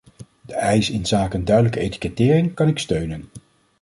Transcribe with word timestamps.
De 0.41 0.53
eis 0.53 0.89
inzake 0.89 1.35
een 1.35 1.45
duidelijke 1.45 1.79
etikettering 1.79 2.53
kan 2.53 2.67
ik 2.67 2.79
steunen. 2.79 3.25